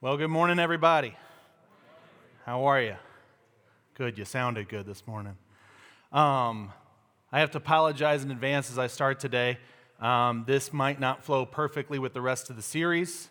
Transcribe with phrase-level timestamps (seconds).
[0.00, 1.16] Well, good morning, everybody.
[2.46, 2.94] How are you?
[3.94, 5.36] Good, you sounded good this morning.
[6.12, 6.70] Um,
[7.32, 9.58] I have to apologize in advance as I start today.
[9.98, 13.28] Um, this might not flow perfectly with the rest of the series.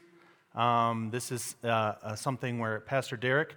[0.56, 3.56] Um, this is uh, uh, something where Pastor Derek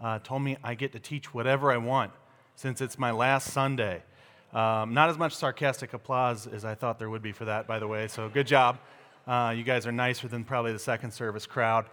[0.00, 2.12] uh, told me I get to teach whatever I want
[2.54, 4.04] since it's my last Sunday.
[4.52, 7.80] Um, not as much sarcastic applause as I thought there would be for that, by
[7.80, 8.78] the way, so good job.
[9.26, 11.86] Uh, you guys are nicer than probably the second service crowd.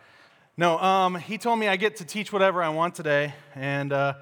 [0.60, 3.34] No, um, he told me I get to teach whatever I want today.
[3.56, 4.16] And, uh,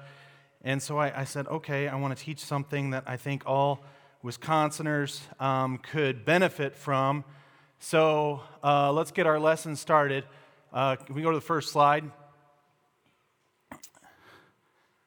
[0.62, 3.82] and so I, I, said, okay, I want to teach something that I think all
[4.22, 7.24] Wisconsiners um, could benefit from.
[7.80, 10.22] So uh, let's get our lesson started.
[10.72, 12.08] Uh, can we go to the first slide?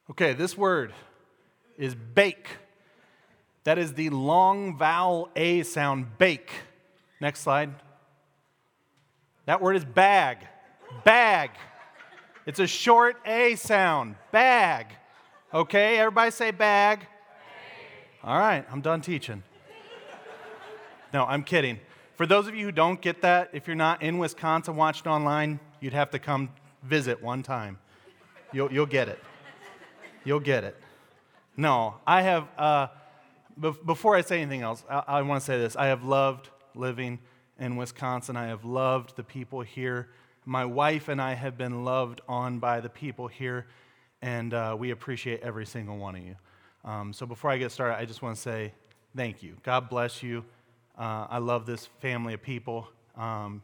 [0.09, 0.91] Okay, this word
[1.77, 2.49] is bake.
[3.63, 6.51] That is the long vowel A sound, bake.
[7.21, 7.73] Next slide.
[9.45, 10.39] That word is bag.
[11.03, 11.51] Bag.
[12.45, 14.15] It's a short A sound.
[14.31, 14.87] Bag.
[15.53, 17.05] Okay, everybody say bag.
[18.23, 19.43] All right, I'm done teaching.
[21.13, 21.79] No, I'm kidding.
[22.15, 25.59] For those of you who don't get that, if you're not in Wisconsin watching online,
[25.79, 26.49] you'd have to come
[26.83, 27.79] visit one time.
[28.53, 29.19] You'll, you'll get it.
[30.23, 30.77] You'll get it.
[31.57, 32.87] No, I have, uh,
[33.85, 35.75] before I say anything else, I, I want to say this.
[35.75, 37.19] I have loved living
[37.59, 38.37] in Wisconsin.
[38.37, 40.09] I have loved the people here.
[40.45, 43.67] My wife and I have been loved on by the people here,
[44.23, 46.35] and uh, we appreciate every single one of you.
[46.83, 48.73] Um, so before I get started, I just want to say
[49.15, 49.55] thank you.
[49.61, 50.43] God bless you.
[50.97, 52.87] Uh, I love this family of people.
[53.15, 53.61] Um,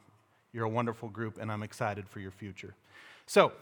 [0.53, 2.75] you're a wonderful group, and I'm excited for your future.
[3.25, 3.53] So,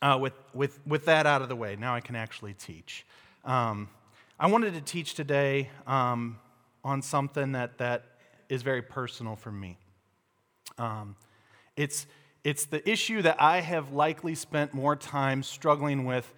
[0.00, 3.04] uh, with, with, with that out of the way, now I can actually teach.
[3.44, 3.88] Um,
[4.38, 6.38] I wanted to teach today um,
[6.84, 8.04] on something that, that
[8.48, 9.76] is very personal for me.
[10.78, 11.16] Um,
[11.76, 12.06] it's,
[12.44, 16.32] it's the issue that I have likely spent more time struggling with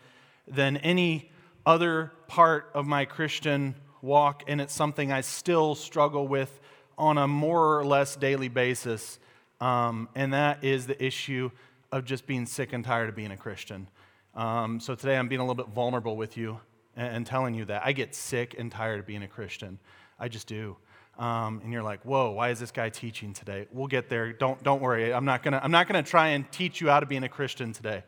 [0.47, 1.31] than any
[1.65, 6.61] other part of my Christian walk, and it's something I still struggle with
[6.97, 9.19] on a more or less daily basis.
[9.61, 11.51] Um, and that is the issue
[11.91, 13.89] of just being sick and tired of being a Christian.
[14.35, 16.61] Um, so today I'm being a little bit vulnerable with you
[16.97, 19.79] and, and, telling you that I get sick and tired of being a Christian.
[20.19, 20.77] I just do
[21.19, 23.67] um, and you're like, whoa, why is this guy teaching today?
[23.73, 24.33] We'll get there.
[24.33, 25.13] Don't, don't worry.
[25.13, 27.29] I'm not going to I'm not gonna try and teach you how to be a
[27.29, 28.05] Christian today,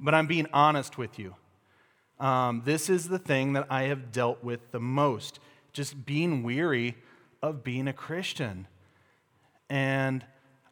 [0.00, 1.36] but I'm being honest with you.
[2.18, 5.38] Um, this is the thing that I have dealt with the most
[5.72, 6.96] just being weary
[7.40, 8.66] of being a Christian.
[9.70, 10.24] And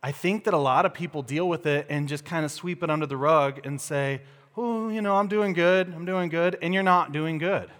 [0.03, 2.83] I think that a lot of people deal with it and just kind of sweep
[2.83, 4.23] it under the rug and say,
[4.57, 7.71] oh, you know, I'm doing good, I'm doing good, and you're not doing good.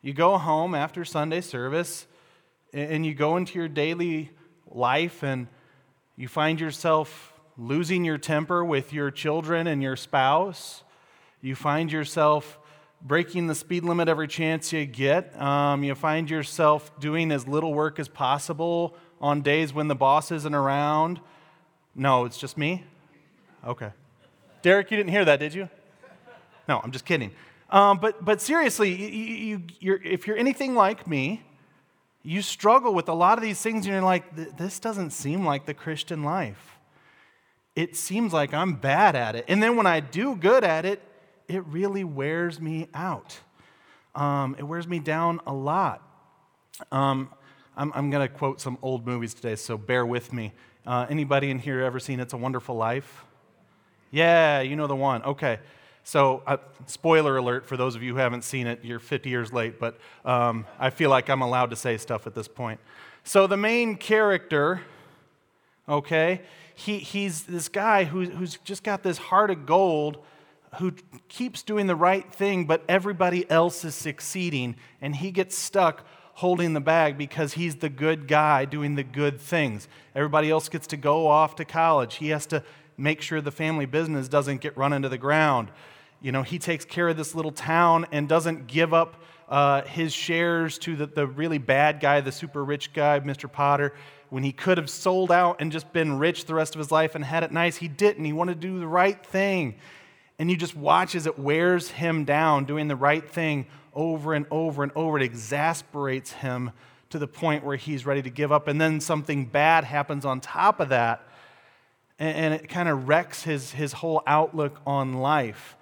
[0.00, 2.06] You go home after Sunday service
[2.72, 4.30] and you go into your daily
[4.70, 5.48] life and
[6.16, 10.82] you find yourself losing your temper with your children and your spouse.
[11.40, 12.58] You find yourself
[13.02, 15.40] breaking the speed limit every chance you get.
[15.40, 20.30] Um, you find yourself doing as little work as possible on days when the boss
[20.30, 21.20] isn't around.
[21.94, 22.84] No, it's just me?
[23.66, 23.90] Okay.
[24.62, 25.68] Derek, you didn't hear that, did you?
[26.68, 27.30] No, I'm just kidding.
[27.70, 31.42] Um, but, but seriously, you, you're if you're anything like me,
[32.22, 35.66] you struggle with a lot of these things and you're like, this doesn't seem like
[35.66, 36.78] the Christian life.
[37.74, 39.44] It seems like I'm bad at it.
[39.48, 41.02] And then when I do good at it,
[41.48, 43.38] it really wears me out.
[44.14, 46.02] Um, it wears me down a lot.
[46.92, 47.30] Um,
[47.76, 50.52] I'm, I'm going to quote some old movies today, so bear with me.
[50.86, 53.24] Uh, anybody in here ever seen It's a Wonderful Life?
[54.10, 55.22] Yeah, you know the one.
[55.22, 55.60] Okay.
[56.04, 56.56] So, uh,
[56.86, 59.98] spoiler alert for those of you who haven't seen it, you're 50 years late, but
[60.24, 62.80] um, I feel like I'm allowed to say stuff at this point.
[63.22, 64.80] So, the main character,
[65.88, 66.40] okay,
[66.74, 70.18] he, he's this guy who, who's just got this heart of gold
[70.78, 70.92] who
[71.28, 76.72] keeps doing the right thing, but everybody else is succeeding, and he gets stuck holding
[76.72, 79.88] the bag because he's the good guy doing the good things.
[80.14, 82.14] Everybody else gets to go off to college.
[82.14, 82.62] He has to
[83.00, 85.70] make sure the family business doesn't get run into the ground.
[86.20, 89.16] You know, he takes care of this little town and doesn't give up
[89.48, 93.50] uh, his shares to the, the really bad guy, the super rich guy, Mr.
[93.50, 93.94] Potter.
[94.28, 97.14] When he could have sold out and just been rich the rest of his life
[97.14, 98.24] and had it nice, he didn't.
[98.24, 99.76] He wanted to do the right thing.
[100.38, 104.46] And you just watch as it wears him down, doing the right thing over and
[104.50, 105.18] over and over.
[105.18, 106.70] It exasperates him
[107.08, 108.68] to the point where he's ready to give up.
[108.68, 111.26] And then something bad happens on top of that
[112.20, 115.76] and, it kind of wrecks his, his whole outlook on life.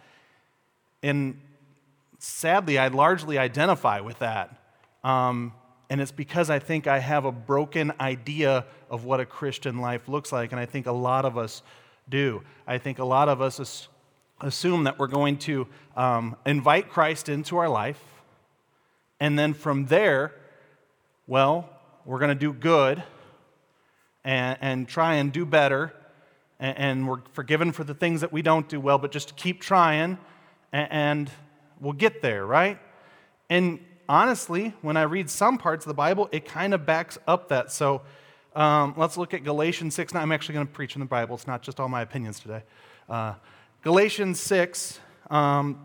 [1.02, 1.40] And
[2.18, 4.56] sadly, I largely identify with that.
[5.04, 5.52] Um,
[5.90, 10.08] and it's because I think I have a broken idea of what a Christian life
[10.08, 10.52] looks like.
[10.52, 11.62] And I think a lot of us
[12.08, 12.42] do.
[12.66, 13.88] I think a lot of us
[14.40, 18.00] assume that we're going to um, invite Christ into our life,
[19.20, 20.32] and then from there,
[21.26, 21.68] well,
[22.04, 23.02] we're going to do good
[24.24, 25.92] and, and try and do better,
[26.60, 30.18] and, we're forgiven for the things that we don't do well, but just keep trying,
[30.72, 31.30] and, and
[31.80, 32.78] we'll get there, right?
[33.48, 37.48] And honestly, when I read some parts of the Bible, it kind of backs up
[37.48, 37.70] that.
[37.70, 38.02] So
[38.56, 40.14] um, let's look at Galatians 6.
[40.14, 42.40] Now, I'm actually going to preach in the Bible, it's not just all my opinions
[42.40, 42.62] today.
[43.08, 43.34] Uh,
[43.82, 44.98] Galatians 6
[45.30, 45.78] um,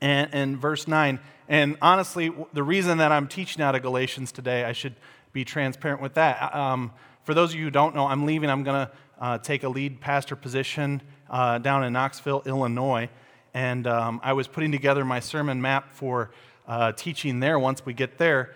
[0.00, 1.20] and, and verse 9.
[1.48, 4.94] And honestly, the reason that I'm teaching out of Galatians today, I should
[5.32, 6.54] be transparent with that.
[6.54, 6.92] Um,
[7.24, 8.48] for those of you who don't know, I'm leaving.
[8.50, 13.08] I'm going to uh, take a lead pastor position uh, down in Knoxville, Illinois.
[13.52, 16.30] And um, I was putting together my sermon map for
[16.66, 18.54] uh, teaching there once we get there.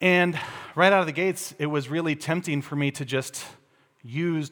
[0.00, 0.38] And
[0.74, 3.44] right out of the gates, it was really tempting for me to just
[4.02, 4.50] use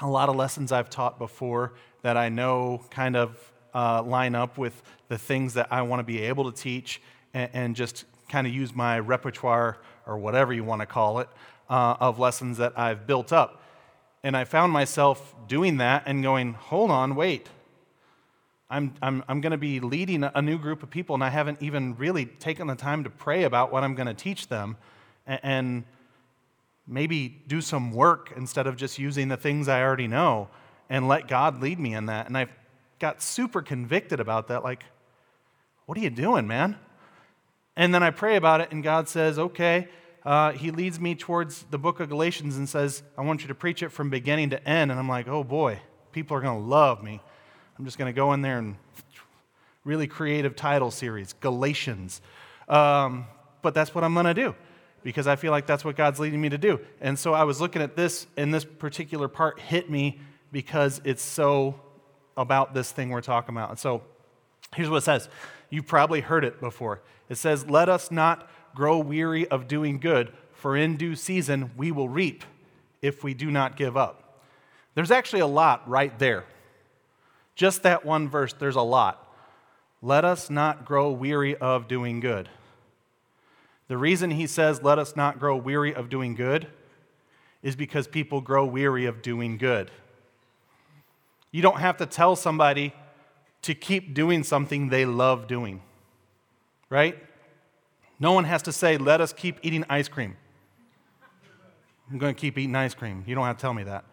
[0.00, 1.72] a lot of lessons I've taught before
[2.02, 6.04] that I know kind of uh, line up with the things that I want to
[6.04, 7.00] be able to teach
[7.32, 11.28] and, and just kind of use my repertoire or whatever you want to call it
[11.70, 13.61] uh, of lessons that I've built up.
[14.24, 17.48] And I found myself doing that and going, hold on, wait.
[18.70, 21.60] I'm, I'm, I'm going to be leading a new group of people, and I haven't
[21.60, 24.76] even really taken the time to pray about what I'm going to teach them
[25.26, 25.84] and, and
[26.86, 30.48] maybe do some work instead of just using the things I already know
[30.88, 32.26] and let God lead me in that.
[32.26, 32.46] And I
[32.98, 34.62] got super convicted about that.
[34.62, 34.84] Like,
[35.86, 36.78] what are you doing, man?
[37.76, 39.88] And then I pray about it, and God says, okay.
[40.24, 43.54] Uh, he leads me towards the book of Galatians and says, I want you to
[43.54, 44.90] preach it from beginning to end.
[44.90, 45.80] And I'm like, oh boy,
[46.12, 47.20] people are going to love me.
[47.78, 48.76] I'm just going to go in there and
[49.84, 52.20] really creative title series, Galatians.
[52.68, 53.26] Um,
[53.62, 54.54] but that's what I'm going to do
[55.02, 56.80] because I feel like that's what God's leading me to do.
[57.00, 60.20] And so I was looking at this, and this particular part hit me
[60.52, 61.80] because it's so
[62.36, 63.70] about this thing we're talking about.
[63.70, 64.02] And so
[64.74, 65.28] here's what it says.
[65.70, 67.02] You've probably heard it before.
[67.28, 71.90] It says, Let us not grow weary of doing good, for in due season we
[71.90, 72.44] will reap
[73.00, 74.40] if we do not give up.
[74.94, 76.44] There's actually a lot right there.
[77.54, 79.28] Just that one verse, there's a lot.
[80.00, 82.48] Let us not grow weary of doing good.
[83.88, 86.66] The reason he says, let us not grow weary of doing good,
[87.62, 89.90] is because people grow weary of doing good.
[91.50, 92.94] You don't have to tell somebody
[93.62, 95.82] to keep doing something they love doing,
[96.90, 97.16] right?
[98.22, 100.38] No one has to say, let us keep eating ice cream.
[102.10, 103.22] I'm going to keep eating ice cream.
[103.26, 104.04] You don't have to tell me that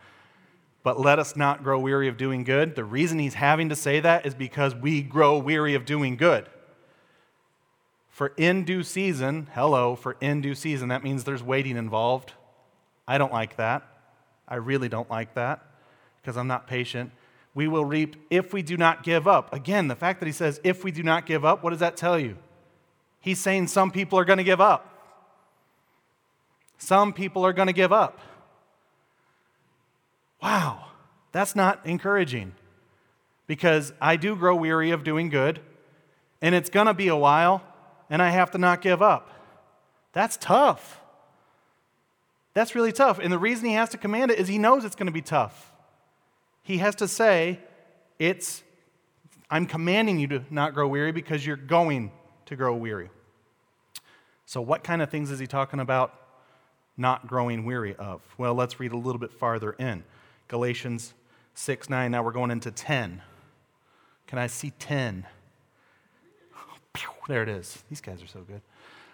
[0.84, 2.76] but let us not grow weary of doing good.
[2.76, 6.48] The reason he's having to say that is because we grow weary of doing good.
[8.10, 12.34] For in due season, hello, for in due season, that means there's waiting involved.
[13.08, 13.86] I don't like that.
[14.48, 15.64] I really don't like that
[16.22, 17.12] because I'm not patient.
[17.54, 19.54] We will reap if we do not give up.
[19.54, 21.98] Again, the fact that he says, if we do not give up, what does that
[21.98, 22.38] tell you?
[23.22, 24.86] He's saying some people are going to give up.
[26.78, 28.20] Some people are going to give up.
[30.42, 30.86] Wow,
[31.32, 32.54] that's not encouraging
[33.46, 35.60] because I do grow weary of doing good,
[36.42, 37.62] and it's going to be a while,
[38.10, 39.30] and I have to not give up.
[40.14, 41.02] That's tough.
[42.54, 43.20] That's really tough.
[43.20, 45.22] And the reason he has to command it is he knows it's going to be
[45.22, 45.74] tough.
[46.64, 47.60] He has to say,
[48.18, 48.64] It's,
[49.50, 52.12] I'm commanding you to not grow weary because you're going
[52.50, 53.10] to grow weary.
[54.46, 56.14] So, what kind of things is he talking about
[56.98, 58.22] not growing weary of?
[58.38, 60.04] Well, let's read a little bit farther in.
[60.48, 61.14] Galatians
[61.54, 62.12] 6 9.
[62.12, 63.22] Now we're going into 10.
[64.28, 65.26] Can I see 10?
[67.28, 67.84] There it is.
[67.90, 68.62] These guys are so good.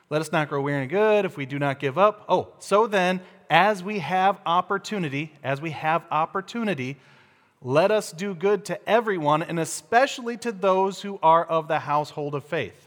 [0.10, 2.24] Let us not grow weary and good if we do not give up.
[2.30, 6.96] Oh, so then, as we have opportunity, as we have opportunity,
[7.62, 12.36] let us do good to everyone, and especially to those who are of the household
[12.36, 12.85] of faith.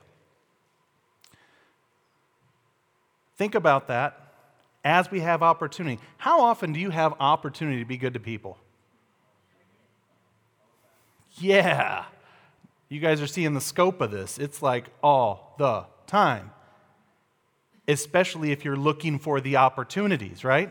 [3.38, 4.20] Think about that
[4.84, 6.00] as we have opportunity.
[6.18, 8.58] How often do you have opportunity to be good to people?
[11.36, 12.04] Yeah.
[12.88, 14.38] You guys are seeing the scope of this.
[14.38, 16.50] It's like all the time,
[17.86, 20.70] especially if you're looking for the opportunities, right?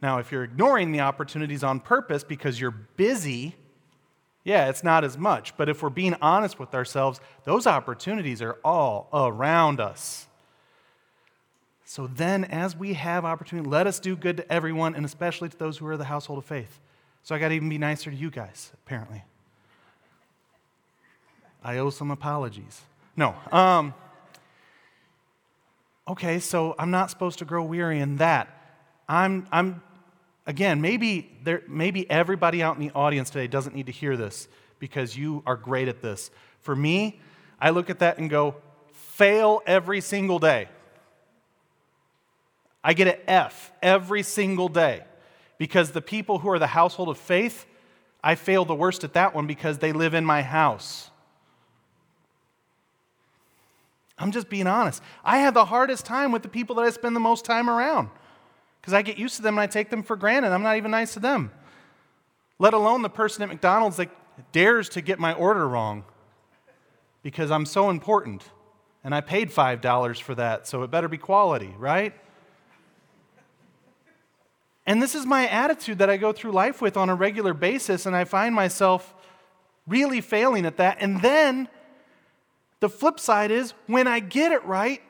[0.00, 3.54] Now, if you're ignoring the opportunities on purpose because you're busy,
[4.44, 5.56] yeah, it's not as much.
[5.58, 10.26] But if we're being honest with ourselves, those opportunities are all around us.
[11.84, 15.56] So then, as we have opportunity, let us do good to everyone, and especially to
[15.56, 16.80] those who are the household of faith.
[17.22, 19.22] So I got to even be nicer to you guys, apparently.
[21.62, 22.82] I owe some apologies.
[23.16, 23.34] No.
[23.52, 23.94] Um,
[26.08, 28.48] okay, so I'm not supposed to grow weary in that.
[29.08, 29.82] I'm, I'm
[30.46, 34.48] again, maybe, there, maybe everybody out in the audience today doesn't need to hear this
[34.78, 36.30] because you are great at this.
[36.60, 37.20] For me,
[37.60, 38.56] I look at that and go,
[38.92, 40.68] fail every single day.
[42.86, 45.02] I get an F every single day
[45.56, 47.64] because the people who are the household of faith,
[48.22, 51.10] I fail the worst at that one because they live in my house.
[54.18, 55.02] I'm just being honest.
[55.24, 58.10] I have the hardest time with the people that I spend the most time around
[58.80, 60.52] because I get used to them and I take them for granted.
[60.52, 61.50] I'm not even nice to them,
[62.58, 64.10] let alone the person at McDonald's that
[64.52, 66.04] dares to get my order wrong
[67.22, 68.44] because I'm so important
[69.02, 72.14] and I paid $5 for that, so it better be quality, right?
[74.86, 78.06] And this is my attitude that I go through life with on a regular basis,
[78.06, 79.14] and I find myself
[79.86, 80.98] really failing at that.
[81.00, 81.68] And then
[82.80, 85.00] the flip side is when I get it right,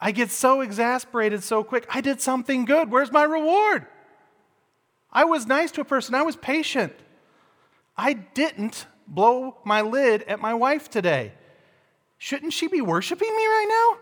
[0.00, 1.86] I get so exasperated so quick.
[1.90, 2.90] I did something good.
[2.90, 3.86] Where's my reward?
[5.12, 6.94] I was nice to a person, I was patient.
[7.96, 11.32] I didn't blow my lid at my wife today.
[12.16, 13.98] Shouldn't she be worshiping me right now?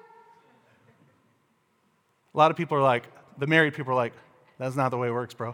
[2.34, 3.04] A lot of people are like,
[3.38, 4.12] the married people are like,
[4.58, 5.50] that's not the way it works, bro.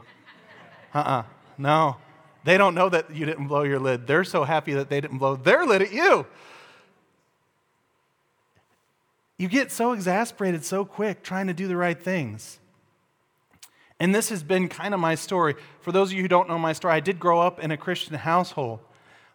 [0.95, 1.11] Uh uh-uh.
[1.11, 1.23] uh
[1.59, 1.97] No.
[2.45, 4.07] They don't know that you didn't blow your lid.
[4.07, 6.27] They're so happy that they didn't blow their lid at you.
[9.39, 12.61] You get so exasperated so quick trying to do the right things.
[13.99, 15.55] And this has been kind of my story.
[15.81, 17.77] For those of you who don't know my story, I did grow up in a
[17.77, 18.81] Christian household.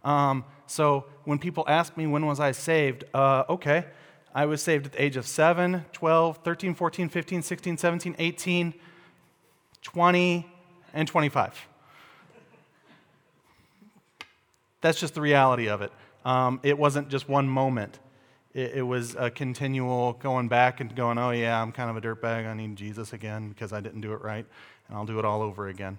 [0.03, 3.85] Um, so when people ask me when was I saved, uh, okay,
[4.33, 8.73] I was saved at the age of 7, 12, 13, 14, 15, 16, 17, 18,
[9.93, 10.46] 20,
[10.93, 11.67] and 25.
[14.81, 15.91] That's just the reality of it.
[16.24, 17.98] Um, it wasn't just one moment.
[18.53, 22.01] It, it, was a continual going back and going, oh, yeah, I'm kind of a
[22.01, 22.48] dirtbag.
[22.48, 24.46] I need Jesus again because I didn't do it right,
[24.88, 25.98] and I'll do it all over again.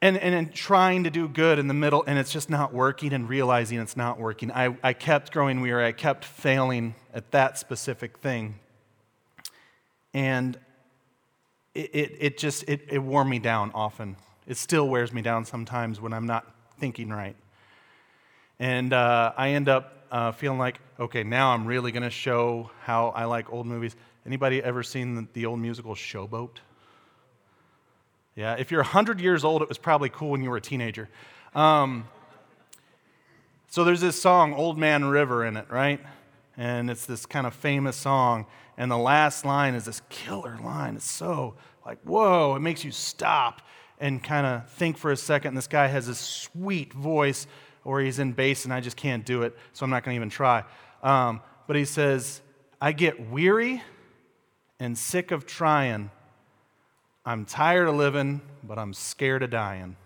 [0.00, 3.12] And, and, and trying to do good in the middle, and it's just not working,
[3.12, 4.52] and realizing it's not working.
[4.52, 5.84] I, I kept growing weary.
[5.84, 8.60] I kept failing at that specific thing.
[10.12, 10.56] And
[11.74, 14.16] it, it, it just it, it wore me down often.
[14.46, 16.46] It still wears me down sometimes when I'm not
[16.78, 17.36] thinking right.
[18.58, 22.70] And uh, I end up uh, feeling like, okay, now I'm really going to show
[22.82, 23.96] how I like old movies.
[24.24, 26.58] Anybody ever seen the, the old musical Showboat?
[28.36, 31.08] Yeah, if you're 100 years old, it was probably cool when you were a teenager.
[31.54, 32.08] Um,
[33.68, 36.00] so there's this song, Old Man River, in it, right?
[36.56, 38.46] And it's this kind of famous song.
[38.76, 40.96] And the last line is this killer line.
[40.96, 41.54] It's so
[41.86, 43.62] like, whoa, it makes you stop
[44.00, 45.48] and kind of think for a second.
[45.48, 47.46] And this guy has this sweet voice,
[47.84, 50.16] or he's in bass, and I just can't do it, so I'm not going to
[50.16, 50.64] even try.
[51.02, 52.40] Um, but he says,
[52.80, 53.82] I get weary
[54.80, 56.10] and sick of trying.
[57.24, 59.96] I'm tired of living, but I'm scared of dying.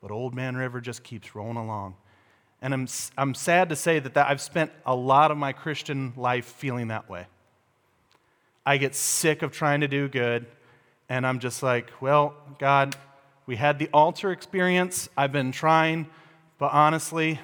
[0.00, 1.96] But Old Man River just keeps rolling along.
[2.62, 2.86] And I'm,
[3.18, 6.88] I'm sad to say that, that I've spent a lot of my Christian life feeling
[6.88, 7.26] that way.
[8.66, 10.44] I get sick of trying to do good,
[11.08, 12.96] and I'm just like, well, God,
[13.46, 15.08] we had the altar experience.
[15.16, 16.08] I've been trying,
[16.58, 17.38] but honestly,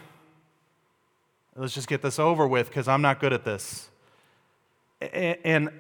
[1.55, 3.89] let's just get this over with because I'm not good at this.
[5.01, 5.71] And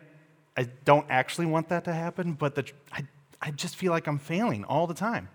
[0.56, 3.04] I don't actually want that to happen, but the, I,
[3.40, 5.28] I just feel like I'm failing all the time.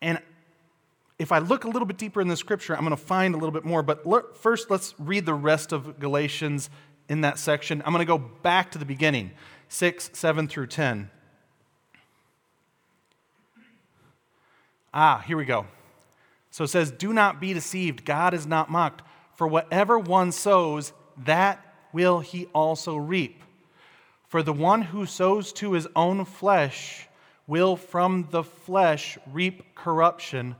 [0.00, 0.20] And
[1.18, 3.38] if I look a little bit deeper in the scripture, I'm going to find a
[3.38, 3.82] little bit more.
[3.82, 6.70] But first, let's read the rest of Galatians
[7.08, 7.82] in that section.
[7.84, 9.32] I'm going to go back to the beginning
[9.68, 11.10] 6, 7 through 10.
[14.92, 15.66] Ah, here we go.
[16.50, 18.04] So it says, Do not be deceived.
[18.04, 19.02] God is not mocked.
[19.36, 20.92] For whatever one sows,
[21.24, 23.42] that will he also reap.
[24.26, 27.08] For the one who sows to his own flesh
[27.46, 30.56] will from the flesh reap corruption,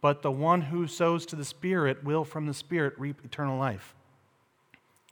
[0.00, 3.95] but the one who sows to the Spirit will from the Spirit reap eternal life.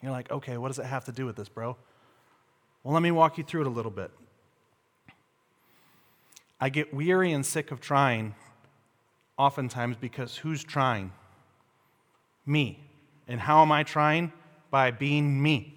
[0.04, 1.78] You're like, okay, what does it have to do with this, bro?
[2.82, 4.10] Well, let me walk you through it a little bit.
[6.60, 8.34] I get weary and sick of trying
[9.38, 11.10] oftentimes because who's trying?
[12.44, 12.78] Me.
[13.28, 14.30] And how am I trying?
[14.70, 15.74] By being me.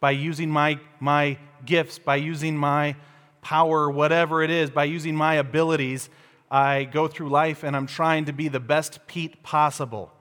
[0.00, 2.96] By using my, my gifts, by using my
[3.40, 6.10] power, whatever it is, by using my abilities,
[6.50, 10.12] I go through life and I'm trying to be the best Pete possible.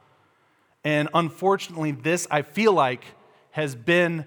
[0.85, 3.03] And unfortunately, this, I feel like,
[3.51, 4.25] has been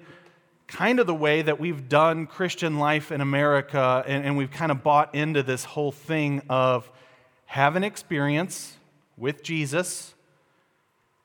[0.66, 4.70] kind of the way that we've done Christian life in America, and, and, we've kind
[4.72, 6.90] of bought into this whole thing of
[7.46, 8.76] have an experience
[9.16, 10.14] with Jesus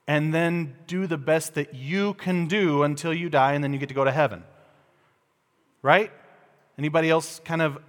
[0.08, 3.80] and then do the best that you can do until you die, and then you
[3.80, 4.44] get to go to heaven.
[5.82, 6.12] Right?
[6.78, 7.80] Anybody else kind of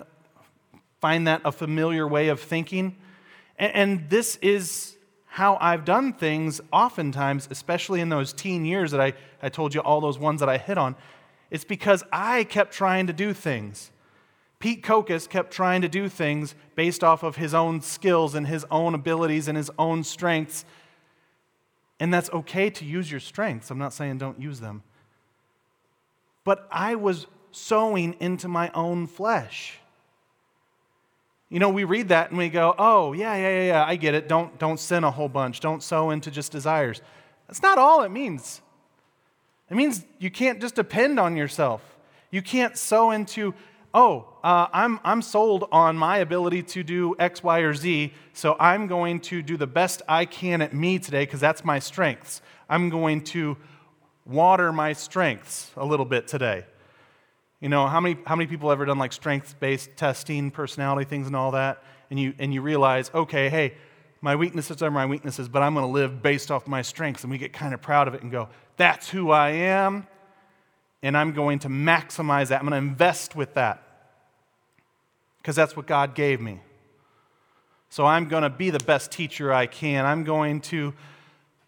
[1.00, 2.96] find that a familiar way of thinking?
[3.58, 4.96] And, and this is
[5.34, 9.80] how I've done things oftentimes, especially in those teen years that I, I told you,
[9.80, 10.94] all those ones that I hit on.
[11.50, 13.90] It's because I kept trying to do things.
[14.60, 18.64] Pete Kokas kept trying to do things based off of his own skills and his
[18.70, 20.64] own abilities and his own strengths.
[21.98, 23.72] And that's okay to use your strengths.
[23.72, 24.84] I'm not saying don't use them.
[26.44, 29.80] But I was sowing into my own flesh.
[31.54, 34.16] You know, we read that and we go, oh, yeah, yeah, yeah, yeah, I get
[34.16, 34.26] it.
[34.26, 35.60] Don't, don't sin a whole bunch.
[35.60, 37.00] Don't sow into just desires.
[37.46, 38.60] That's not all it means.
[39.70, 41.80] It means you can't just depend on yourself.
[42.32, 43.54] You can't sow into,
[43.94, 48.56] oh, uh, I'm, I'm sold on my ability to do X, Y, or Z, so
[48.58, 52.42] I'm going to do the best I can at me today because that's my strengths.
[52.68, 53.56] I'm going to
[54.26, 56.64] water my strengths a little bit today.
[57.64, 61.26] You know, how many, how many people ever done like strength based testing, personality things,
[61.26, 61.82] and all that?
[62.10, 63.72] And you, and you realize, okay, hey,
[64.20, 67.24] my weaknesses are my weaknesses, but I'm going to live based off my strengths.
[67.24, 70.06] And we get kind of proud of it and go, that's who I am.
[71.02, 72.60] And I'm going to maximize that.
[72.60, 73.82] I'm going to invest with that
[75.38, 76.60] because that's what God gave me.
[77.88, 80.04] So I'm going to be the best teacher I can.
[80.04, 80.92] I'm going to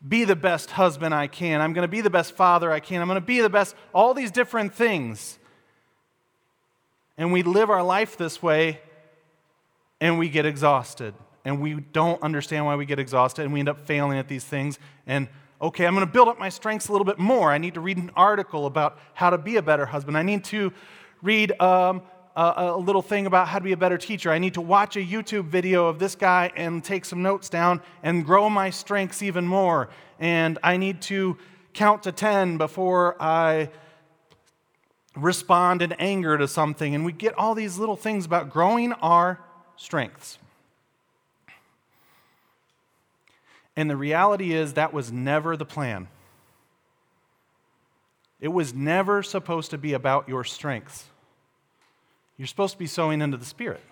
[0.07, 1.62] be the best husband I can.
[1.62, 3.00] I'm going to be the best father I can.
[3.00, 5.38] I'm going to be the best, all these different things.
[7.19, 8.81] And we live our life this way
[10.01, 11.15] and we get exhausted.
[11.45, 14.45] And we don't understand why we get exhausted and we end up failing at these
[14.45, 14.79] things.
[15.07, 15.29] And
[15.61, 17.53] okay, I'm going to build up my strengths a little bit more.
[17.53, 20.19] I need to read an article about how to be a better husband.
[20.19, 20.73] I need to
[21.23, 22.03] read um,
[22.37, 24.31] a, a, little thing about how to be a better teacher.
[24.31, 27.81] I need to watch a YouTube video of this guy and take some notes down
[28.03, 29.89] and grow my strengths even more.
[30.19, 31.39] And I need to
[31.73, 33.71] count to 10 before I
[35.17, 36.95] respond in anger to something.
[36.95, 39.41] And we get all these little things about growing our
[39.77, 40.39] strengths.
[43.76, 46.09] And the reality is, that was never the plan.
[48.41, 51.07] It was never supposed to be about your strengths.
[52.37, 53.83] You're supposed to be sowing into the Spirit.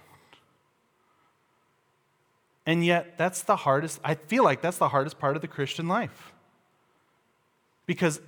[2.66, 5.86] And yet, that's the hardest, I feel like that's the hardest part of the Christian
[5.86, 6.32] life.
[7.86, 8.20] Because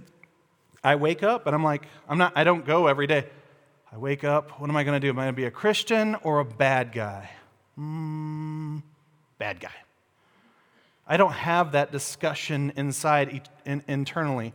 [0.87, 3.27] I wake up and I'm like, I'm not, I don't go every day.
[3.91, 5.11] I wake up, what am I going to do?
[5.11, 7.29] Am I going to be a Christian or a bad guy?
[7.77, 8.85] Mm,
[9.37, 9.75] bad guy.
[11.05, 14.55] I don't have that discussion inside in, internally.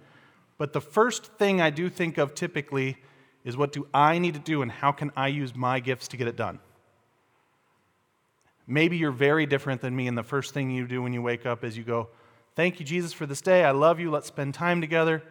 [0.57, 2.95] But the first thing I do think of typically
[3.43, 6.17] is what do I need to do and how can I use my gifts to
[6.17, 6.59] get it done?
[8.65, 11.45] Maybe you're very different than me, and the first thing you do when you wake
[11.45, 12.07] up is you go,
[12.55, 13.65] Thank you, Jesus, for this day.
[13.65, 14.09] I love you.
[14.11, 15.23] Let's spend time together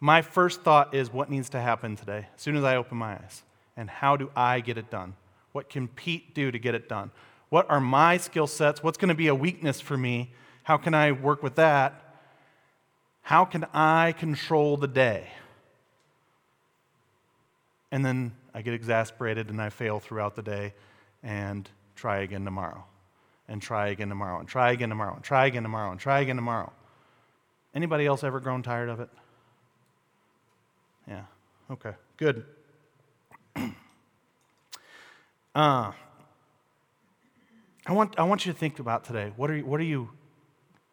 [0.00, 3.12] my first thought is what needs to happen today as soon as I open my
[3.12, 3.42] eyes?
[3.76, 5.14] And how do I get it done?
[5.52, 7.10] What can Pete do to get it done?
[7.50, 8.82] What are my skill sets?
[8.82, 10.32] What's going to be a weakness for me?
[10.62, 12.18] How can I work with that?
[13.22, 15.28] How can I control the day?
[17.90, 20.74] And then I get exasperated and I fail throughout the day
[21.22, 22.84] and try again tomorrow
[23.48, 26.36] and try again tomorrow and try again tomorrow and try again tomorrow and try again
[26.36, 26.72] tomorrow.
[27.74, 29.10] Anybody else ever grown tired of it?
[31.10, 31.22] Yeah.
[31.68, 31.92] Okay.
[32.16, 32.44] Good.
[33.56, 33.70] uh,
[35.54, 35.92] I
[37.88, 39.32] want I want you to think about today.
[39.34, 40.08] What are you, what are you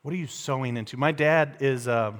[0.01, 0.97] what are you sowing into?
[0.97, 2.13] My dad is uh,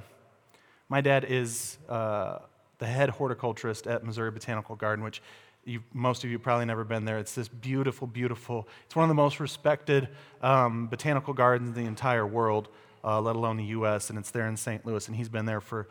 [0.88, 2.38] my dad is uh,
[2.78, 5.20] the head horticulturist at Missouri Botanical Garden, which
[5.64, 7.18] you, most of you probably never been there.
[7.18, 8.68] It's this beautiful, beautiful.
[8.86, 10.08] It's one of the most respected
[10.40, 12.68] um, botanical gardens in the entire world,
[13.02, 14.08] uh, let alone the U.S.
[14.08, 14.86] And it's there in St.
[14.86, 15.88] Louis, and he's been there for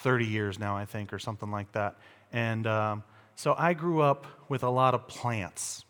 [0.00, 1.96] 30 years now, I think, or something like that.
[2.32, 3.04] And um,
[3.36, 5.84] so I grew up with a lot of plants,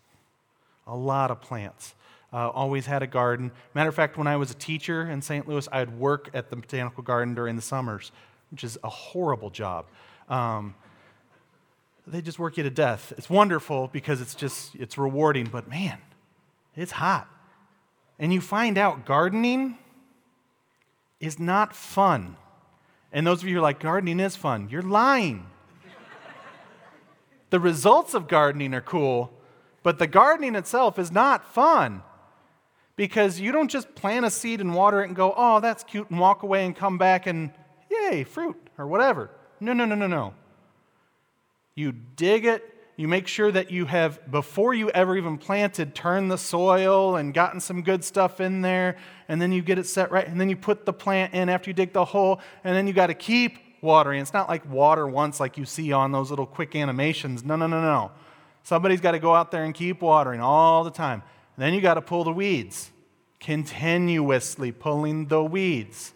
[0.87, 1.95] a lot of plants.
[2.33, 3.53] Uh, always had a garden.
[3.75, 5.47] Matter of fact, when I was a teacher in St.
[5.47, 8.11] Louis, I'd work at the botanical garden during the summers,
[8.51, 9.85] which is a horrible job.
[10.31, 10.75] Um,
[12.07, 13.13] they just work you to death.
[13.19, 15.99] It's wonderful because it's just it's rewarding, but man,
[16.75, 17.29] it's hot.
[18.19, 19.77] And you find out gardening
[21.21, 22.37] is not fun.
[23.13, 25.47] And those of you who are like, gardening is fun, you're lying.
[27.51, 29.33] the results of gardening are cool,
[29.83, 32.03] but the gardening itself is not fun.
[32.97, 36.11] Because you don't just plant a seed and water it and go, oh, that's cute,
[36.11, 37.51] and walk away and come back and,
[37.91, 39.31] yay, fruit or whatever.
[39.61, 40.35] No, no, no, no, no.
[41.75, 46.31] You dig it, you make sure that you have, before you ever even planted, turned
[46.31, 48.97] the soil and gotten some good stuff in there,
[49.29, 51.71] and then you get it set right, and then you put the plant in after
[51.71, 54.21] you dig the hole, and then you got to keep watering.
[54.21, 57.45] It's not like water once like you see on those little quick animations.
[57.45, 58.13] No, no, no, no.
[58.63, 61.23] Somebody's got to go out there and keep watering all the time.
[61.57, 62.93] And then you got to pull the weeds,
[63.41, 66.15] continuously pulling the weeds.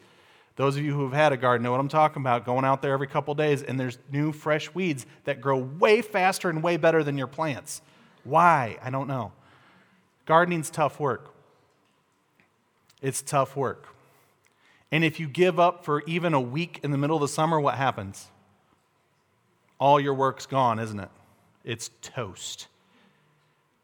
[0.56, 2.46] Those of you who have had a garden know what I'm talking about.
[2.46, 6.48] Going out there every couple days, and there's new, fresh weeds that grow way faster
[6.48, 7.82] and way better than your plants.
[8.24, 8.78] Why?
[8.82, 9.32] I don't know.
[10.24, 11.34] Gardening's tough work.
[13.02, 13.88] It's tough work.
[14.90, 17.60] And if you give up for even a week in the middle of the summer,
[17.60, 18.28] what happens?
[19.78, 21.10] All your work's gone, isn't it?
[21.64, 22.68] It's toast.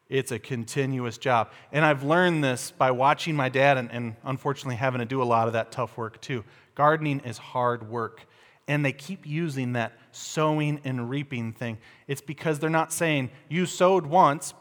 [0.08, 1.50] It's a continuous job.
[1.72, 5.24] And I've learned this by watching my dad and, and, unfortunately having to do a
[5.24, 6.44] lot of that tough work too.
[6.74, 8.26] Gardening is hard work.
[8.68, 11.78] And they keep using that sowing and reaping thing.
[12.06, 14.54] It's because they're not saying, you sowed once,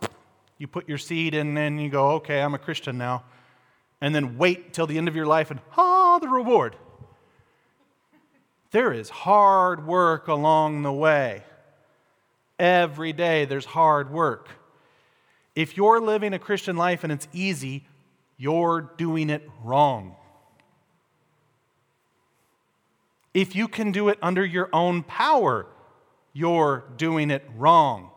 [0.58, 3.24] you put your seed in, and then you go, okay, I'm a Christian now
[4.02, 6.76] and then wait till the end of your life and, ah, the reward.
[8.72, 11.44] There is hard work along the way.
[12.58, 14.50] Every day there's hard work.
[15.56, 17.86] If you're living a Christian life and it's easy,
[18.38, 20.16] you're doing it wrong.
[23.34, 25.66] If you can do it under your own power,
[26.34, 28.10] you're doing it wrong.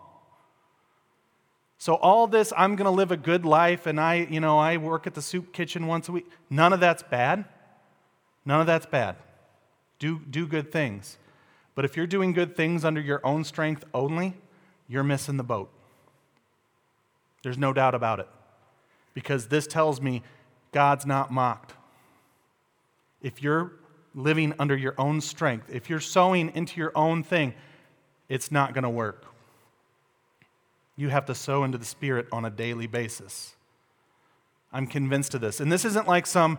[1.79, 4.79] So all this, I'm going to live a good life and I, you know, I
[4.79, 6.27] work at the soup kitchen once a week.
[6.48, 7.44] None of that's bad.
[8.44, 9.16] None of that's bad.
[9.98, 11.18] Do, do good things.
[11.74, 14.35] But if you're doing good things under your own strength only,
[14.88, 15.70] you're missing the boat.
[17.42, 18.29] There's no doubt about it.
[19.12, 20.22] Because this tells me
[20.72, 21.74] God's not mocked.
[23.22, 23.72] If you're
[24.14, 27.55] living under your own strength, if you're sowing into your own thing,
[28.29, 29.24] it's not going to work.
[30.96, 33.55] You have to sow into the Spirit on a daily basis.
[34.72, 35.61] I'm convinced of this.
[35.61, 36.59] And this isn't like some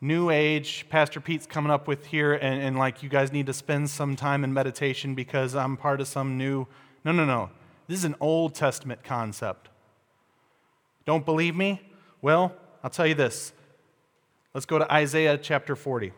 [0.00, 3.52] new age Pastor Pete's coming up with here, and, and like you guys need to
[3.52, 6.66] spend some time in meditation because I'm part of some new.
[7.04, 7.50] No, no, no.
[7.86, 9.68] This is an Old Testament concept.
[11.04, 11.80] Don't believe me?
[12.20, 13.52] Well, I'll tell you this.
[14.54, 16.12] Let's go to Isaiah chapter 40.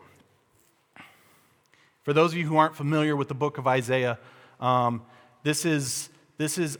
[2.05, 4.19] For those of you who aren't familiar with the book of Isaiah,
[4.59, 5.01] um,
[5.41, 6.77] this, is, this is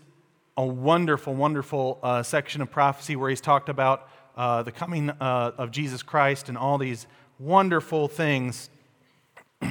[0.55, 4.07] a wonderful, wonderful uh, section of prophecy where he's talked about
[4.37, 7.07] uh, the coming uh, of Jesus Christ and all these
[7.39, 8.69] wonderful things.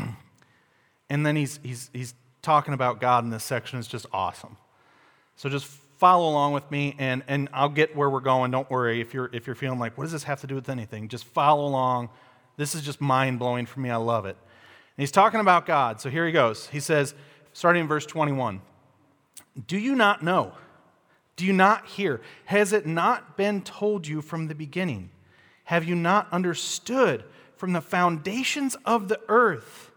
[1.09, 3.79] and then he's, he's, he's talking about God in this section.
[3.79, 4.57] It's just awesome.
[5.37, 8.51] So just follow along with me, and, and I'll get where we're going.
[8.51, 10.69] Don't worry if you're, if you're feeling like, what does this have to do with
[10.69, 11.07] anything?
[11.07, 12.09] Just follow along.
[12.57, 13.91] This is just mind blowing for me.
[13.91, 14.37] I love it.
[14.97, 16.01] He's talking about God.
[16.01, 16.69] So here he goes.
[16.69, 17.15] He says,
[17.53, 18.61] starting in verse 21
[19.67, 20.53] Do you not know?
[21.37, 22.21] Do you not hear?
[22.45, 25.11] Has it not been told you from the beginning?
[25.65, 27.25] Have you not understood
[27.57, 29.91] from the foundations of the earth?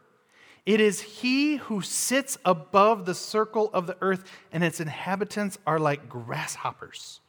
[0.65, 5.79] It is he who sits above the circle of the earth, and its inhabitants are
[5.79, 7.21] like grasshoppers.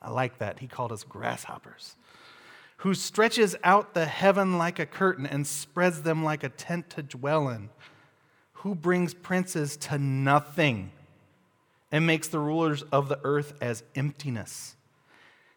[0.00, 0.60] I like that.
[0.60, 1.96] He called us grasshoppers.
[2.78, 7.02] Who stretches out the heaven like a curtain and spreads them like a tent to
[7.02, 7.70] dwell in.
[8.52, 10.92] Who brings princes to nothing
[11.90, 14.76] and makes the rulers of the earth as emptiness.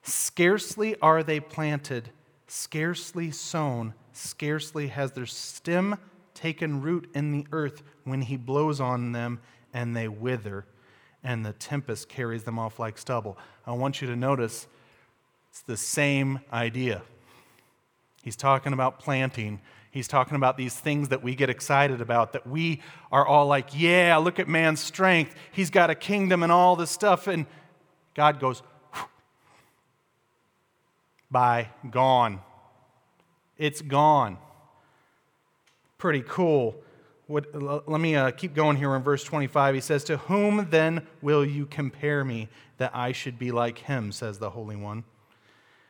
[0.04, 2.12] Scarcely are they planted,
[2.48, 5.98] scarcely sown, scarcely has their stem
[6.34, 9.40] taken root in the earth when he blows on them
[9.74, 10.66] and they wither,
[11.24, 13.38] and the tempest carries them off like stubble.
[13.68, 14.68] I want you to notice
[15.50, 17.02] it's the same idea.
[18.24, 19.60] He's talking about planting
[19.92, 22.82] He's talking about these things that we get excited about, that we
[23.12, 25.34] are all like, yeah, look at man's strength.
[25.52, 27.26] He's got a kingdom and all this stuff.
[27.28, 27.48] And
[28.14, 28.62] God goes,
[31.32, 32.40] bye, gone.
[33.58, 34.38] It's gone.
[35.98, 36.76] Pretty cool.
[37.26, 37.48] What,
[37.88, 39.76] let me uh, keep going here in verse 25.
[39.76, 44.12] He says, To whom then will you compare me that I should be like him,
[44.12, 45.04] says the Holy One?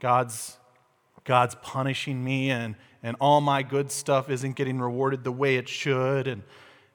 [0.00, 0.58] God's,
[1.24, 5.68] God's punishing me, and and all my good stuff isn't getting rewarded the way it
[5.68, 6.42] should, and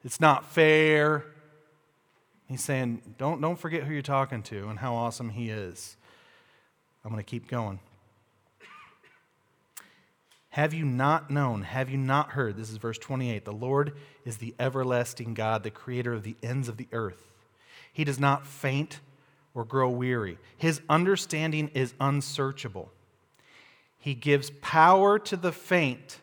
[0.04, 1.24] it's not fair.
[2.46, 5.96] He's saying, don't, don't forget who you're talking to and how awesome he is.
[7.04, 7.78] I'm going to keep going.
[10.50, 11.62] Have you not known?
[11.62, 12.56] Have you not heard?
[12.56, 13.44] This is verse 28.
[13.44, 17.26] The Lord is the everlasting God, the creator of the ends of the earth.
[17.92, 19.00] He does not faint
[19.54, 20.38] or grow weary.
[20.56, 22.92] His understanding is unsearchable.
[24.04, 26.18] He gives power to the faint,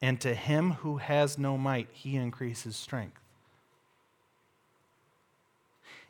[0.00, 3.20] and to him who has no might, he increases strength.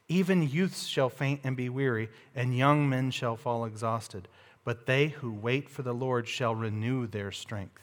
[0.07, 4.29] Even youths shall faint and be weary, and young men shall fall exhausted.
[4.63, 7.83] But they who wait for the Lord shall renew their strength.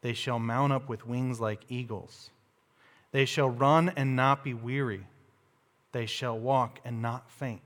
[0.00, 2.30] They shall mount up with wings like eagles.
[3.12, 5.06] They shall run and not be weary.
[5.92, 7.62] They shall walk and not faint.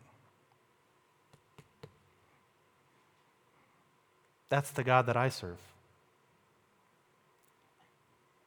[4.52, 5.56] That's the God that I serve.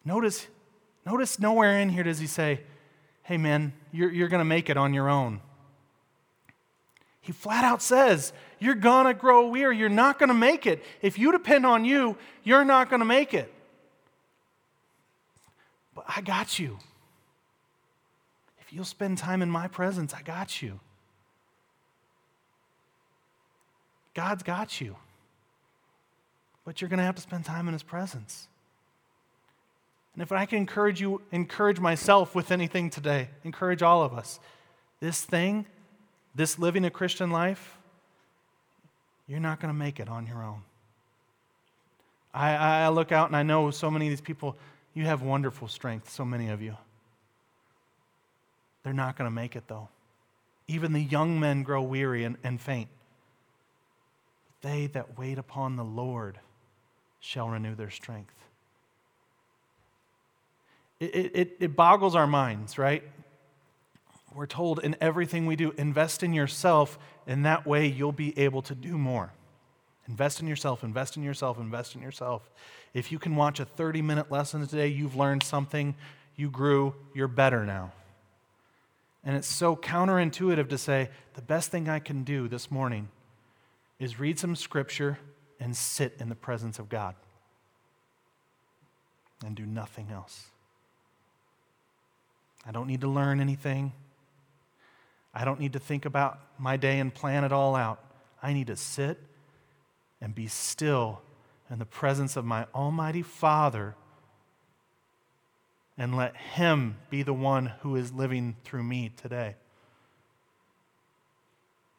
[0.06, 0.46] Notice,
[1.04, 2.60] notice nowhere in here does he say,
[3.24, 5.42] hey man, you're, you're going to make it on your own.
[7.22, 9.80] He flat out says, you're going to grow weary.
[9.80, 10.84] You're not going to make it.
[11.02, 13.52] If you depend on you, you're not going to make it.
[15.96, 16.78] But I got you.
[18.60, 20.80] If you'll spend time in my presence, I got you.
[24.14, 24.98] God's got you.
[26.66, 28.48] But you're going to have to spend time in his presence.
[30.14, 34.40] And if I can encourage you, encourage myself with anything today, encourage all of us.
[35.00, 35.66] This thing,
[36.34, 37.78] this living a Christian life,
[39.28, 40.62] you're not going to make it on your own.
[42.34, 44.56] I, I look out and I know so many of these people,
[44.94, 46.76] you have wonderful strength, so many of you.
[48.84, 49.90] They're not going to make it, though.
[50.68, 52.88] Even the young men grow weary and, and faint.
[54.62, 56.40] They that wait upon the Lord
[57.26, 58.36] shall renew their strength.
[61.00, 63.04] It, it, it boggles our minds, right?
[64.34, 68.62] We're told in everything we do, invest in yourself, and that way you'll be able
[68.64, 69.32] to do more.
[70.08, 72.48] Invest in yourself, invest in yourself, invest in yourself.
[72.94, 75.96] If you can watch a 30 minute lesson today, you've learned something,
[76.36, 77.92] you grew, you're better now.
[79.24, 83.10] And it's so counterintuitive to say, the best thing I can do this morning
[83.98, 85.18] is read some scripture
[85.60, 87.16] and sit in the presence of God
[89.46, 90.48] and do nothing else.
[92.66, 93.94] I don't need to learn anything.
[95.34, 98.04] I don't need to think about my day and plan it all out.
[98.42, 99.20] I need to sit
[100.22, 101.22] and be still
[101.70, 103.96] in the presence of my Almighty Father
[105.98, 109.56] and let Him be the one who is living through me today.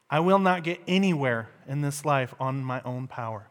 [0.09, 3.47] I will not get anywhere in this life on my own power.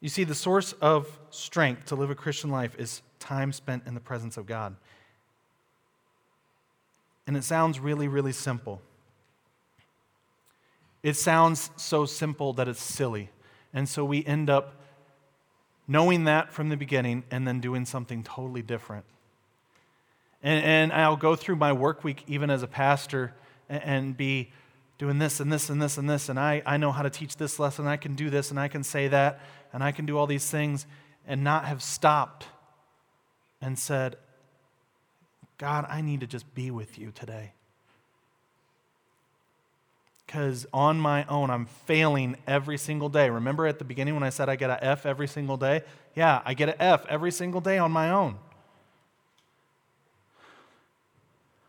[0.00, 3.94] You see, the source of strength to live a Christian life is time spent in
[3.94, 4.76] the presence of God.
[7.26, 8.80] And it sounds really, really simple.
[11.02, 13.30] It sounds so simple that it's silly.
[13.72, 14.74] And so we end up
[15.88, 19.04] knowing that from the beginning and then doing something totally different.
[20.42, 23.34] And, and I'll go through my work week, even as a pastor,
[23.68, 24.50] and, and be
[24.98, 26.28] doing this and this and this and this.
[26.28, 27.86] And I, I know how to teach this lesson.
[27.86, 29.40] I can do this and I can say that
[29.72, 30.86] and I can do all these things
[31.26, 32.46] and not have stopped
[33.60, 34.16] and said,
[35.58, 37.52] God, I need to just be with you today.
[40.26, 43.30] Because on my own, I'm failing every single day.
[43.30, 45.82] Remember at the beginning when I said I get an F every single day?
[46.14, 48.38] Yeah, I get an F every single day on my own.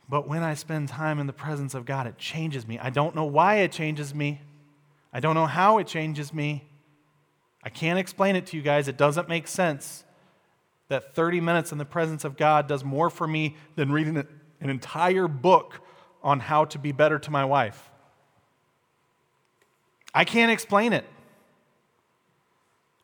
[0.09, 2.79] But when I spend time in the presence of God, it changes me.
[2.79, 4.41] I don't know why it changes me.
[5.11, 6.63] I don't know how it changes me.
[7.63, 8.87] I can't explain it to you guys.
[8.87, 10.05] It doesn't make sense
[10.87, 14.69] that 30 minutes in the presence of God does more for me than reading an
[14.69, 15.81] entire book
[16.23, 17.89] on how to be better to my wife.
[20.13, 21.05] I can't explain it.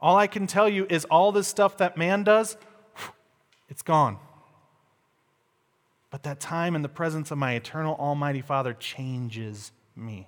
[0.02, 2.58] All I can tell you is all this stuff that man does,
[3.70, 4.18] it's gone.
[6.14, 10.28] But that time in the presence of my eternal Almighty Father changes me.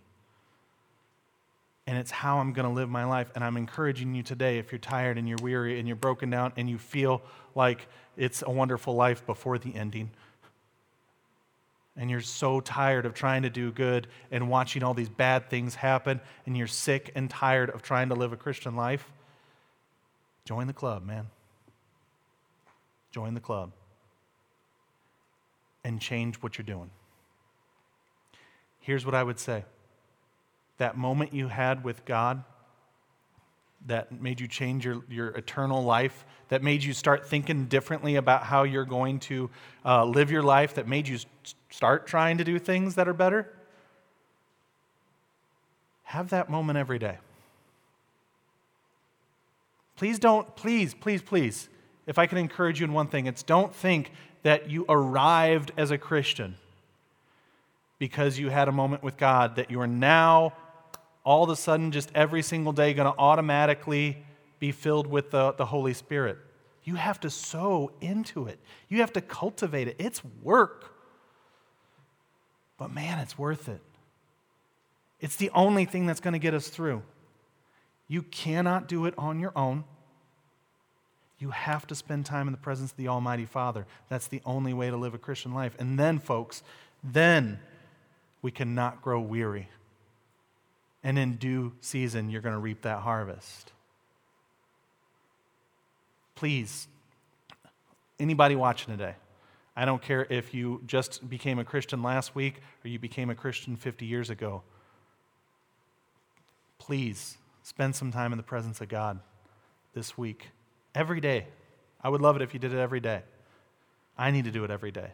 [1.85, 3.29] And it's how I'm going to live my life.
[3.35, 6.53] And I'm encouraging you today if you're tired and you're weary and you're broken down
[6.57, 7.21] and you feel
[7.53, 10.09] like it's a wonderful life before the ending.
[11.95, 15.75] And you're so tired of trying to do good and watching all these bad things
[15.75, 19.11] happen, and you're sick and tired of trying to live a Christian life,
[20.45, 21.27] join the club, man.
[23.11, 23.71] Join the club
[25.85, 26.89] and change what you're doing.
[28.79, 29.63] Here's what I would say
[30.77, 32.43] that moment you had with God
[33.85, 38.43] that made you change your, your eternal life, that made you start thinking differently about
[38.43, 39.49] how you're going to
[39.85, 41.19] uh, live your life, that made you
[41.69, 43.53] start trying to do things that are better,
[46.03, 47.19] have that moment every day.
[49.95, 51.69] Please don't, please, please, please,
[52.07, 54.11] if I can encourage you in one thing, it's don't think
[54.45, 56.55] that you arrived as a Christian
[57.97, 60.53] because you had a moment with God, that you are now
[61.23, 64.23] all of a sudden, just every single day, going to automatically
[64.59, 66.37] be filled with the, the Holy Spirit.
[66.83, 69.95] You have to sow into it, you have to cultivate it.
[69.97, 70.93] It's work.
[72.77, 73.81] But man, it's worth it.
[75.19, 77.01] It's the only thing that's going to get us through.
[78.07, 79.85] You cannot do it on your own.
[81.37, 83.85] You have to spend time in the presence of the Almighty Father.
[84.09, 85.75] That's the only way to live a Christian life.
[85.79, 86.63] And then, folks,
[87.03, 87.59] then
[88.41, 89.69] we cannot grow weary.
[91.03, 93.71] And in due season, you're going to reap that harvest.
[96.35, 96.87] Please,
[98.19, 99.15] anybody watching today,
[99.75, 103.35] I don't care if you just became a Christian last week or you became a
[103.35, 104.63] Christian 50 years ago.
[106.77, 109.19] Please spend some time in the presence of God
[109.93, 110.49] this week
[110.95, 111.45] every day.
[112.01, 113.21] I would love it if you did it every day.
[114.17, 115.11] I need to do it every day.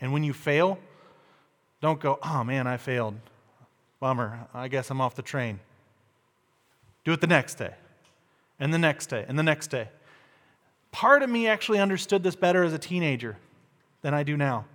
[0.00, 0.78] And when you fail,
[1.80, 3.14] don't go, oh man, I failed.
[4.00, 4.46] Bummer.
[4.54, 5.58] I guess I'm off the train.
[7.04, 7.74] Do it the next day,
[8.60, 9.88] and the next day, and the next day.
[10.92, 13.36] Part of me actually understood this better as a teenager
[14.02, 14.66] than I do now.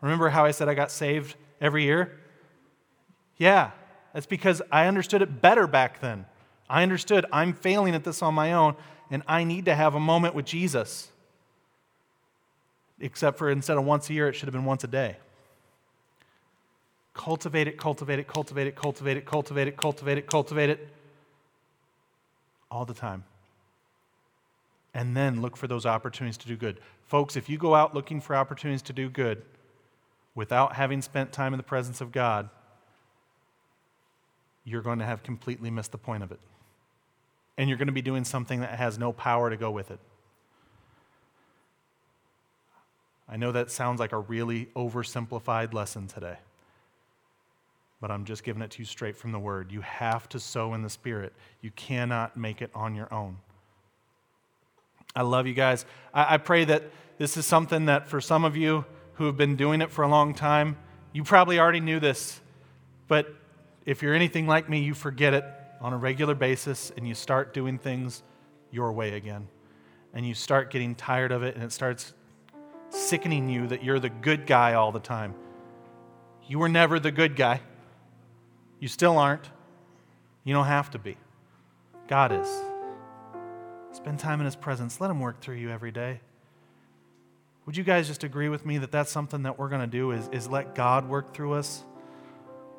[0.00, 2.18] Remember how I said I got saved every year?
[3.36, 3.72] Yeah,
[4.12, 6.26] that's because I understood it better back then.
[6.68, 8.76] I understood I'm failing at this on my own,
[9.12, 11.10] and I need to have a moment with Jesus.
[12.98, 15.18] Except for instead of once a year, it should have been once a day.
[17.12, 20.88] Cultivate it, cultivate it, cultivate it, cultivate it, cultivate it, cultivate it, cultivate it
[22.70, 23.24] all the time.
[24.94, 26.80] And then look for those opportunities to do good.
[27.04, 29.42] Folks, if you go out looking for opportunities to do good
[30.34, 32.48] without having spent time in the presence of God,
[34.64, 36.40] you're going to have completely missed the point of it
[37.56, 40.00] and you're going to be doing something that has no power to go with it.
[43.28, 46.36] I know that sounds like a really oversimplified lesson today,
[48.00, 49.72] but I'm just giving it to you straight from the Word.
[49.72, 53.38] You have to sow in the Spirit, you cannot make it on your own.
[55.14, 55.84] I love you guys.
[56.12, 56.84] I, I pray that
[57.18, 58.84] this is something that for some of you
[59.14, 60.76] who have been doing it for a long time,
[61.12, 62.40] you probably already knew this,
[63.08, 63.34] but
[63.84, 65.44] if you're anything like me, you forget it
[65.82, 68.22] on a regular basis and you start doing things
[68.70, 69.48] your way again.
[70.14, 72.14] And you start getting tired of it and it starts
[72.90, 75.34] sickening you that you're the good guy all the time.
[76.46, 77.60] You were never the good guy.
[78.78, 79.50] You still aren't.
[80.44, 81.16] You don't have to be.
[82.08, 82.48] God is.
[83.92, 85.00] Spend time in His presence.
[85.00, 86.20] Let Him work through you every day.
[87.66, 90.10] Would you guys just agree with me that that's something that we're going to do
[90.10, 91.84] is, is let God work through us,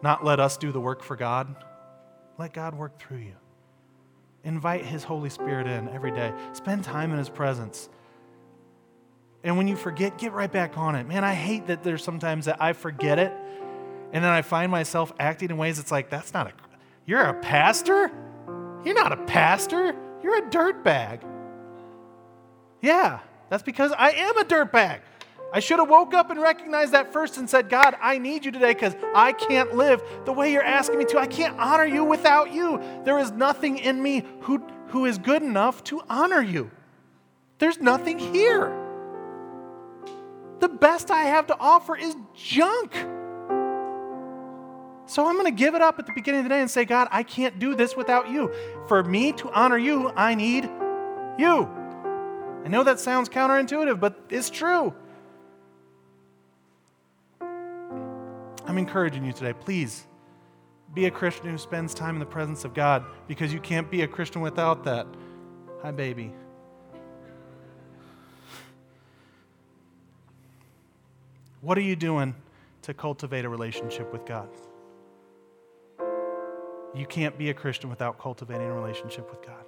[0.02, 1.56] not let us do the work for God?
[2.38, 3.36] Let God work through you.
[4.44, 6.34] Invite His Holy Spirit in every day.
[6.54, 7.90] Spend time in His presence.
[9.44, 11.08] And when you forget, get right back on it.
[11.08, 13.34] Man, I hate that there's sometimes that I forget it
[14.14, 16.54] and then I find myself acting in ways it's like, that's not a,
[17.06, 18.12] you're a pastor?
[18.86, 19.96] You're not a pastor.
[20.22, 21.22] You're a dirtbag.
[22.82, 23.20] Yeah,
[23.50, 25.00] that's because I am a dirtbag.
[25.54, 28.52] I should have woke up and recognized that first and said, God, I need you
[28.52, 31.20] today because I can't live the way you're asking me to.
[31.20, 32.82] I can't honor you without you.
[33.04, 36.72] There is nothing in me who, who is good enough to honor you.
[37.60, 38.76] There's nothing here.
[40.60, 42.96] The best I have to offer is junk.
[45.06, 46.84] So I'm going to give it up at the beginning of the day and say,
[46.84, 48.52] God, I can't do this without you.
[48.88, 50.64] For me to honor you, I need
[51.38, 51.70] you.
[52.66, 54.96] I know that sounds counterintuitive, but it's true.
[58.74, 60.08] I'm encouraging you today, please
[60.96, 64.02] be a Christian who spends time in the presence of God because you can't be
[64.02, 65.06] a Christian without that.
[65.84, 66.34] Hi, baby.
[71.62, 72.34] What are you doing
[72.82, 74.50] to cultivate a relationship with God?
[76.96, 79.66] You can't be a Christian without cultivating a relationship with God.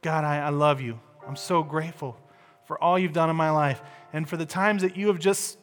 [0.00, 0.98] God, I, I love you.
[1.28, 2.18] I'm so grateful
[2.64, 3.82] for all you've done in my life
[4.14, 5.58] and for the times that you have just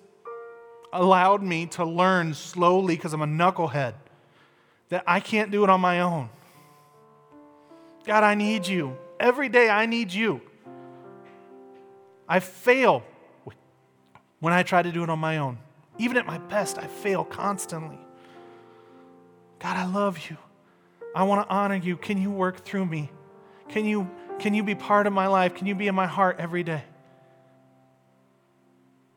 [0.93, 3.93] allowed me to learn slowly because I'm a knucklehead
[4.89, 6.29] that I can't do it on my own.
[8.05, 8.97] God, I need you.
[9.19, 10.41] Every day I need you.
[12.27, 13.03] I fail
[14.39, 15.57] when I try to do it on my own.
[15.97, 17.97] Even at my best, I fail constantly.
[19.59, 20.37] God, I love you.
[21.15, 21.95] I want to honor you.
[21.95, 23.09] Can you work through me?
[23.69, 25.55] Can you, can you be part of my life?
[25.55, 26.83] Can you be in my heart every day?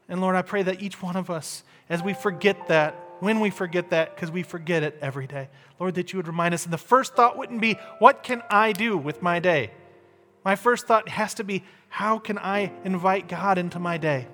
[0.08, 3.50] And Lord, I pray that each one of us, as we forget that, when we
[3.50, 5.48] forget that, because we forget it every day,
[5.80, 6.64] Lord, that you would remind us.
[6.64, 9.70] And the first thought wouldn't be, what can I do with my day?
[10.44, 14.28] My first thought has to be how can I invite God into my day?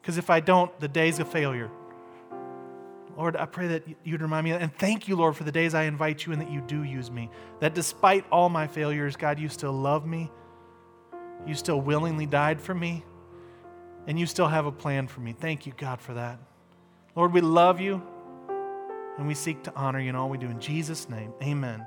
[0.00, 1.70] Because if I don't, the day's a failure.
[3.16, 5.84] Lord, I pray that you'd remind me, and thank you, Lord, for the days I
[5.84, 7.30] invite you and that you do use me.
[7.60, 10.30] That despite all my failures, God, you still love me.
[11.46, 13.04] You still willingly died for me.
[14.06, 15.32] And you still have a plan for me.
[15.32, 16.38] Thank you, God, for that.
[17.16, 18.02] Lord, we love you
[19.18, 20.48] and we seek to honor you in all we do.
[20.48, 21.86] In Jesus' name, amen.